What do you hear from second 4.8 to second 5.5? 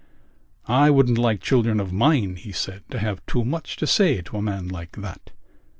that."